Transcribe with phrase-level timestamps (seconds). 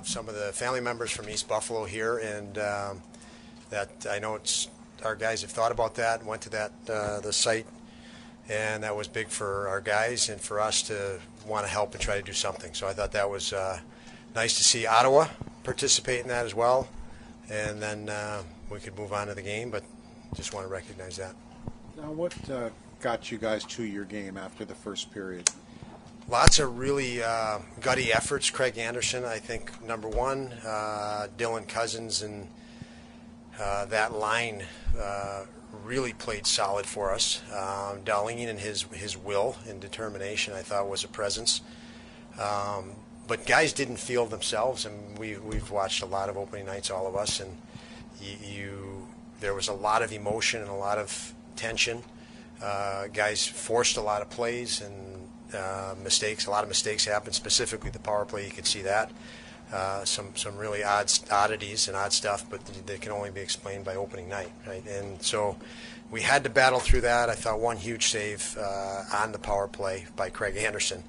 [0.00, 3.02] Have some of the family members from East Buffalo here, and um,
[3.68, 4.68] that I know it's
[5.04, 7.66] our guys have thought about that and went to that uh, the site,
[8.48, 12.00] and that was big for our guys and for us to want to help and
[12.00, 12.72] try to do something.
[12.72, 13.78] So I thought that was uh,
[14.34, 15.28] nice to see Ottawa
[15.64, 16.88] participate in that as well,
[17.50, 19.70] and then uh, we could move on to the game.
[19.70, 19.84] But
[20.34, 21.34] just want to recognize that.
[21.98, 22.70] Now, what uh,
[23.02, 25.50] got you guys to your game after the first period?
[26.30, 28.50] Lots of really uh, gutty efforts.
[28.50, 30.52] Craig Anderson, I think, number one.
[30.64, 32.46] Uh, Dylan Cozens and
[33.60, 34.62] uh, that line
[34.96, 35.46] uh,
[35.82, 37.42] really played solid for us.
[37.50, 41.62] Um, Dahlin and his his will and determination, I thought, was a presence.
[42.40, 42.92] Um,
[43.26, 47.08] but guys didn't feel themselves, and we we've watched a lot of opening nights, all
[47.08, 47.56] of us, and
[48.22, 49.08] you, you
[49.40, 52.04] there was a lot of emotion and a lot of tension.
[52.62, 55.19] Uh, guys forced a lot of plays and
[55.54, 56.46] uh, mistakes.
[56.46, 58.44] A lot of mistakes happened, specifically the power play.
[58.44, 59.10] You could see that.
[59.72, 63.84] Uh, some some really odd oddities and odd stuff, but they can only be explained
[63.84, 64.84] by opening night, right?
[64.86, 65.56] And so
[66.10, 67.30] we had to battle through that.
[67.30, 71.04] I thought one huge save uh, on the power play by Craig Anderson,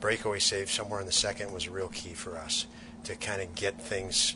[0.00, 2.66] breakaway save somewhere in the second was a real key for us
[3.04, 4.34] to kind of get things.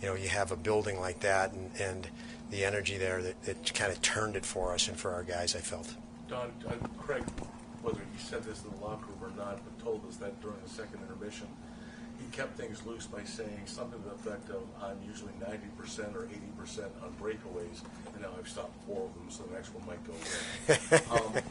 [0.00, 2.08] You know, you have a building like that, and, and
[2.50, 5.54] the energy there that, that kind of turned it for us and for our guys.
[5.54, 5.94] I felt.
[6.28, 7.22] Don, uh, Craig,
[7.82, 10.58] whether he said this in the locker room or not, but told us that during
[10.64, 11.46] the second intermission
[12.22, 16.28] he kept things loose by saying something to the effect of, I'm usually 90% or
[16.62, 20.02] 80% on breakaways, and now I've stopped four of them, so the next one might
[20.06, 21.00] go in.
[21.10, 21.42] um,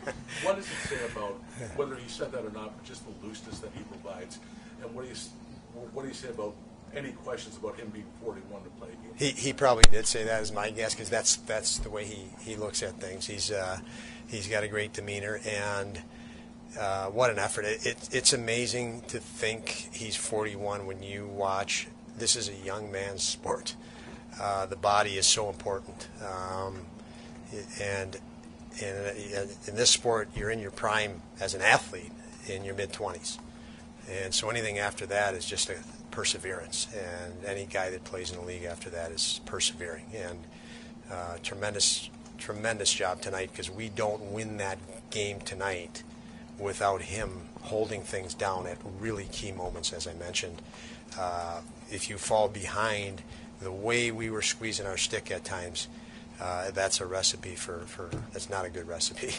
[0.43, 1.33] what does it say about,
[1.75, 4.39] whether he said that or not, but just the looseness that he provides?
[4.81, 5.15] And what do you,
[5.93, 6.55] what do you say about
[6.93, 9.13] any questions about him being 41 to play a game?
[9.15, 12.27] He, he probably did say that, is my guess, because that's, that's the way he,
[12.39, 13.27] he looks at things.
[13.27, 13.79] He's, uh,
[14.27, 16.01] he's got a great demeanor, and–
[16.79, 17.65] uh, what an effort!
[17.65, 21.87] It, it, it's amazing to think he's 41 when you watch.
[22.17, 23.75] This is a young man's sport.
[24.39, 26.85] Uh, the body is so important, um,
[27.81, 28.17] and
[28.81, 28.95] in,
[29.67, 32.11] in this sport, you're in your prime as an athlete
[32.47, 33.37] in your mid 20s,
[34.09, 35.75] and so anything after that is just a
[36.11, 36.87] perseverance.
[36.93, 40.05] And any guy that plays in the league after that is persevering.
[40.13, 40.39] And
[41.11, 44.77] uh, tremendous, tremendous job tonight because we don't win that
[45.09, 46.03] game tonight
[46.61, 50.61] without him holding things down at really key moments, as I mentioned.
[51.17, 51.61] Uh,
[51.91, 53.21] if you fall behind,
[53.61, 55.87] the way we were squeezing our stick at times,
[56.39, 59.33] uh, that's a recipe for, for that's not a good recipe.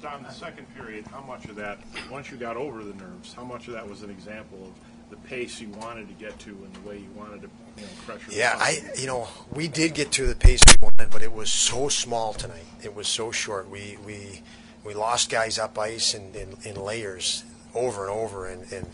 [0.00, 1.78] Don, the second period, how much of that,
[2.10, 5.16] once you got over the nerves, how much of that was an example of the
[5.28, 8.30] pace you wanted to get to and the way you wanted to, you know, pressure?
[8.30, 11.52] Yeah, I, you know, we did get to the pace we wanted, but it was
[11.52, 12.66] so small tonight.
[12.82, 13.70] It was so short.
[13.70, 14.42] We we
[14.84, 17.44] we lost guys up ice in, in, in layers
[17.74, 18.86] over and over, and, and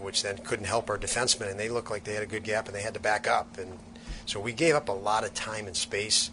[0.00, 2.66] which then couldn't help our defensemen, and they looked like they had a good gap,
[2.66, 3.78] and they had to back up, and
[4.26, 6.30] so we gave up a lot of time and space.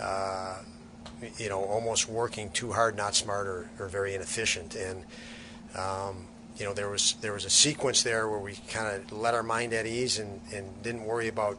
[0.00, 0.58] Uh,
[1.38, 5.04] you know, almost working too hard, not smart, or, or very inefficient, and
[5.76, 6.26] um,
[6.58, 9.42] you know there was there was a sequence there where we kind of let our
[9.42, 11.56] mind at ease and, and didn't worry about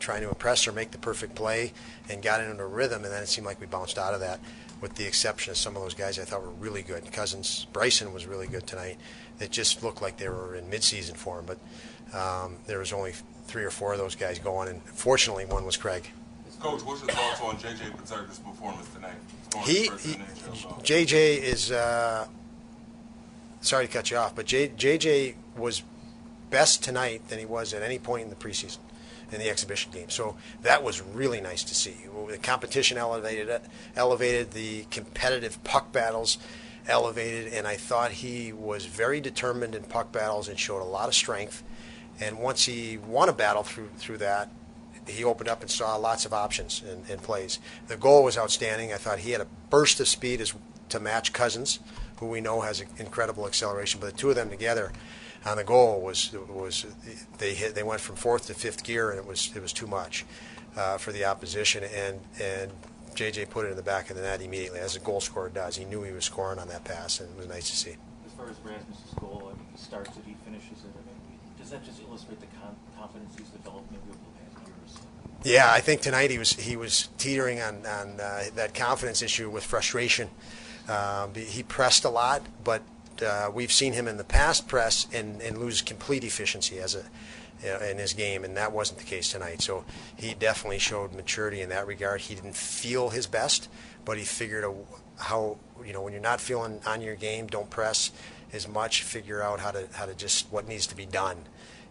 [0.00, 1.72] trying to impress or make the perfect play,
[2.08, 4.40] and got into a rhythm, and then it seemed like we bounced out of that
[4.82, 7.10] with the exception of some of those guys I thought were really good.
[7.12, 8.98] Cozens, Bryson was really good tonight.
[9.40, 11.58] It just looked like they were in midseason form, but
[12.14, 13.12] um, there was only
[13.46, 16.10] three or four of those guys going, and fortunately, one was Craig.
[16.60, 19.14] Coach, what's your thoughts on JJ Peterka's performance tonight?
[19.64, 20.14] He, he
[20.82, 21.72] JJ is.
[21.72, 22.26] Uh,
[23.60, 25.82] sorry to cut you off, but J, JJ was
[26.50, 28.78] best tonight than he was at any point in the preseason
[29.32, 30.10] in the exhibition game.
[30.10, 31.96] So that was really nice to see.
[32.28, 33.60] The competition elevated,
[33.96, 36.38] elevated the competitive puck battles
[36.88, 41.08] elevated, and I thought he was very determined in puck battles and showed a lot
[41.08, 41.62] of strength.
[42.20, 44.50] And once he won a battle through through that,
[45.06, 47.58] he opened up and saw lots of options and, plays.
[47.88, 48.92] The goal was outstanding.
[48.92, 50.54] I thought he had a burst of speed as
[50.90, 51.80] to match Cozens,
[52.18, 54.00] who we know has incredible acceleration.
[54.00, 54.92] But the two of them together
[55.44, 56.86] on the goal was was
[57.38, 59.86] they hit they went from fourth to fifth gear and it was it was too
[59.86, 60.24] much
[60.76, 62.70] uh, for the opposition and and
[63.14, 65.76] JJ put it in the back of the net immediately as a goal scorer does.
[65.76, 67.96] He knew he was scoring on that pass and it was nice to see.
[68.26, 70.92] As far as Rasmus's goal, I mean, he starts it, he finishes it.
[70.94, 74.66] I mean, does that just illustrate the con- confidence he's developed maybe over the past
[74.66, 75.06] years?
[75.44, 79.50] Yeah, I think tonight he was he was teetering on on uh, that confidence issue
[79.50, 80.30] with frustration.
[80.88, 82.82] Um, he pressed a lot, but
[83.22, 87.04] uh, we've seen him in the past press and, and lose complete efficiency as a
[87.64, 89.62] in his game, and that wasn't the case tonight.
[89.62, 89.84] So
[90.16, 92.22] he definitely showed maturity in that regard.
[92.22, 93.68] He didn't feel his best,
[94.04, 94.74] but he figured a,
[95.16, 98.10] how you know when you're not feeling on your game, don't press
[98.52, 99.02] as much.
[99.02, 101.44] Figure out how to how to just what needs to be done,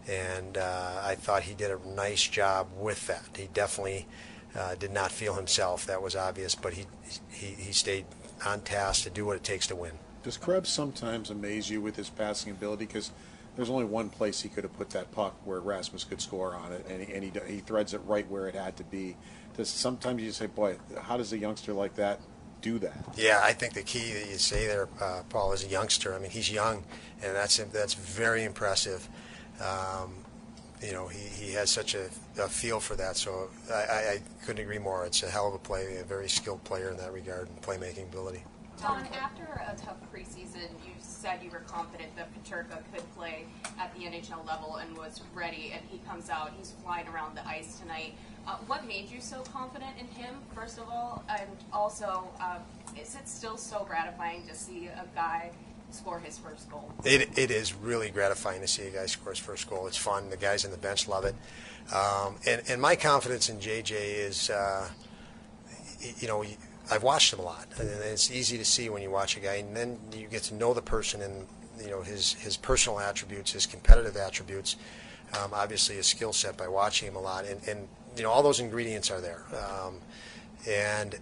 [0.08, 3.24] and uh, I thought he did a nice job with that.
[3.36, 4.06] He definitely
[4.54, 5.86] uh, did not feel himself.
[5.86, 6.86] That was obvious, but he
[7.30, 8.04] he, he stayed
[8.44, 9.92] on task to do what it takes to win.
[10.22, 12.86] Does Krebs sometimes amaze you with his passing ability?
[12.86, 13.10] Because
[13.56, 16.72] there's only one place he could have put that puck where Rasmus could score on
[16.72, 19.16] it, and he, and he, he threads it right where it had to be.
[19.56, 22.20] Does sometimes you say, boy, how does a youngster like that
[22.62, 23.04] do that?
[23.16, 26.14] Yeah, I think the key that you say there, uh, Paul, is a youngster.
[26.14, 26.84] I mean, he's young,
[27.22, 29.06] and that's that's very impressive.
[29.60, 30.14] Um,
[30.80, 32.08] you know, he, he has such a,
[32.40, 33.16] a feel for that.
[33.16, 35.04] So I, I, I couldn't agree more.
[35.04, 38.04] It's a hell of a play, a very skilled player in that regard and playmaking
[38.04, 38.44] ability.
[38.80, 43.44] Don, after a tough preseason, you said you were confident that Peterka could play
[43.78, 47.46] at the NHL level and was ready, and he comes out, he's flying around the
[47.46, 48.14] ice tonight.
[48.46, 51.22] Uh, what made you so confident in him, first of all?
[51.28, 52.58] And also, uh,
[53.00, 55.52] is it still so gratifying to see a guy
[55.90, 56.90] score his first goal?
[57.04, 59.86] It, it is really gratifying to see a guy score his first goal.
[59.86, 60.28] It's fun.
[60.30, 61.36] The guys on the bench love it.
[61.94, 64.88] Um, and, and my confidence in JJ is, uh,
[66.18, 66.44] you know,
[66.92, 69.54] I've watched him a lot, and it's easy to see when you watch a guy,
[69.54, 71.46] and then you get to know the person and
[71.80, 74.76] you know his his personal attributes, his competitive attributes,
[75.40, 78.42] um, obviously his skill set by watching him a lot, and, and you know all
[78.42, 79.96] those ingredients are there, um,
[80.68, 81.18] and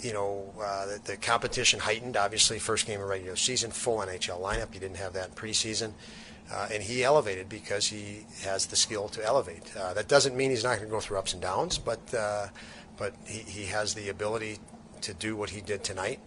[0.00, 2.16] you know uh, the, the, competition heightened.
[2.16, 4.74] Obviously, first game of regular season, full NHL lineup.
[4.74, 5.92] You didn't have that in preseason.
[6.52, 9.74] Uh, and he elevated because he has the skill to elevate.
[9.74, 12.48] Uh, that doesn't mean he's not going to go through ups and downs, but uh,
[12.98, 14.58] but he, he has the ability
[15.02, 16.20] to do what he did tonight.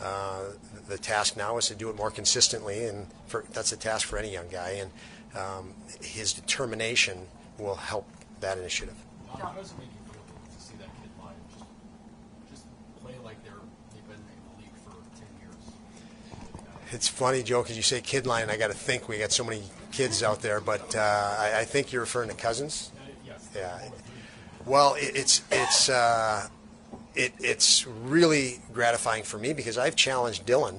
[0.00, 0.44] Uh,
[0.88, 4.16] the task now is to do it more consistently, and for, that's a task for
[4.16, 4.80] any young guy.
[4.80, 4.90] And
[5.36, 7.26] um, his determination
[7.58, 8.06] will help
[8.40, 8.94] that initiative.
[9.36, 11.64] How does it make you feel to see that kid line just,
[12.50, 12.64] just
[13.02, 13.52] play like they're
[13.92, 14.22] they've been in
[14.56, 15.56] the league for ten years?
[16.92, 18.50] It's funny, Joe, because you say kid line.
[18.50, 21.64] I got to think we got so many kids out there, but uh, I, I,
[21.64, 22.92] think you're referring to Cozens.
[22.96, 23.48] Uh, yes.
[23.54, 23.80] Yeah.
[24.64, 25.90] Well, it, it's it's.
[27.18, 30.78] It, it's really gratifying for me because I've challenged Dylan.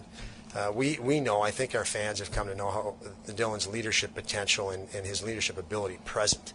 [0.55, 2.95] Uh, we, we know, I think our fans have come to know how
[3.27, 6.53] Dylan's leadership potential and, and his leadership ability present.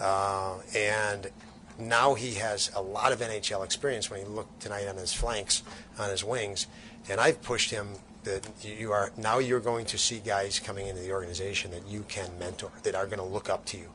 [0.00, 1.30] Uh, and
[1.78, 5.62] now he has a lot of NHL experience when he looked tonight on his flanks,
[6.00, 6.66] on his wings.
[7.08, 7.90] And I've pushed him
[8.24, 12.04] that you are now you're going to see guys coming into the organization that you
[12.08, 13.90] can mentor, that are going to look up to you.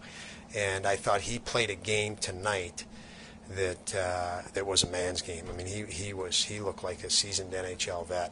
[0.55, 2.85] And I thought he played a game tonight
[3.55, 5.45] that uh, that was a man's game.
[5.51, 8.31] I mean, he, he was he looked like a seasoned NHL vet,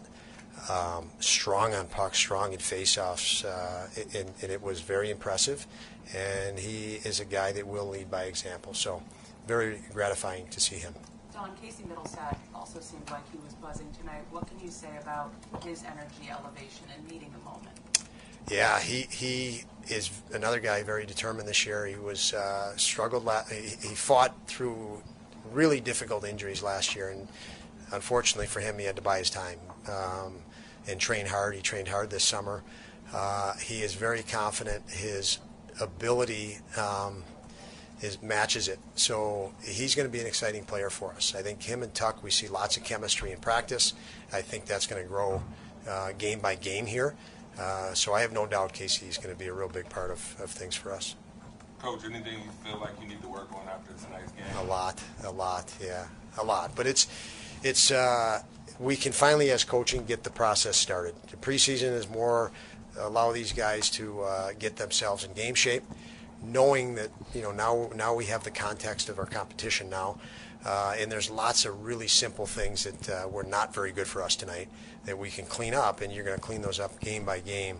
[0.69, 5.65] um, strong on pucks, strong in faceoffs, uh, and, and, it was very impressive.
[6.15, 8.73] And he is a guy that will lead by example.
[8.73, 9.01] So,
[9.47, 10.93] very gratifying to see him.
[11.33, 14.23] Don Casey Mittelstadt also seemed like he was buzzing tonight.
[14.31, 15.33] What can you say about
[15.63, 17.75] his energy, elevation, and meeting the moment?
[18.49, 21.85] Yeah, he he is another guy very determined this year.
[21.85, 23.25] He was uh, struggled.
[23.25, 25.01] La- he, fought through
[25.51, 27.27] really difficult injuries last year, and
[27.91, 30.35] unfortunately for him, he had to buy his time um,
[30.87, 31.55] and train hard.
[31.55, 32.63] He trained hard this summer.
[33.13, 34.89] Uh, he is very confident.
[34.89, 35.39] His
[35.79, 37.23] ability um,
[38.01, 38.79] is matches it.
[38.95, 41.35] So he's going to be an exciting player for us.
[41.35, 43.93] I think him and Tuch, we see lots of chemistry in practice.
[44.33, 45.43] I think that's going to grow
[45.87, 47.15] uh, game by game here.
[47.59, 50.11] Uh, so I have no doubt Casey is going to be a real big part
[50.11, 51.15] of, of things for us.
[51.79, 54.45] Coach, anything you feel like you need to work on after tonight's game?
[54.57, 56.07] A lot, a lot, yeah,
[56.37, 56.71] a lot.
[56.75, 57.07] But it's,
[57.63, 58.41] it's, uh,
[58.79, 61.15] we can finally, as coaching, get the process started.
[61.29, 62.51] The preseason is more
[62.99, 65.83] allow these guys to uh, get themselves in game shape,
[66.43, 70.17] knowing that you know now now we have the context of our competition now,
[70.65, 74.21] uh, and there's lots of really simple things that uh, were not very good for
[74.21, 74.67] us tonight
[75.05, 77.77] that we can clean up, and you're going to clean those up game by game.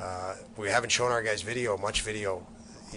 [0.00, 2.46] Uh, we haven't shown our guys video, much video,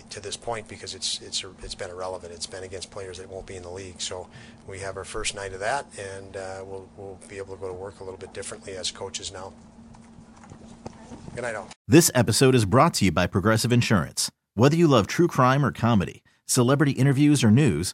[0.10, 2.34] to this point because it's it's it's been irrelevant.
[2.34, 4.02] It's been against players that won't be in the league.
[4.02, 4.28] So
[4.68, 7.68] we have our first night of that, and uh, we'll we'll be able to go
[7.68, 9.54] to work a little bit differently as coaches now.
[11.34, 11.70] Good night, all.
[11.88, 14.32] This episode is brought to you by Progressive Insurance.
[14.54, 17.94] Whether you love true crime or comedy, celebrity interviews or news,